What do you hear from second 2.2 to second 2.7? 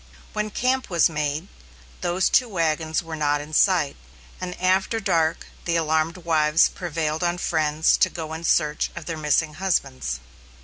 two